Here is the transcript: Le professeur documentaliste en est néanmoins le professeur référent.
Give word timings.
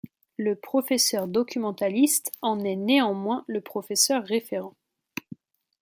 Le 0.39 0.55
professeur 0.55 1.27
documentaliste 1.27 2.31
en 2.41 2.59
est 2.61 2.75
néanmoins 2.75 3.43
le 3.45 3.61
professeur 3.61 4.25
référent. 4.25 4.73